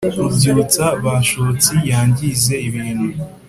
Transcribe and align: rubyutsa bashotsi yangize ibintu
rubyutsa 0.23 0.85
bashotsi 1.03 1.73
yangize 1.89 2.53
ibintu 2.67 3.07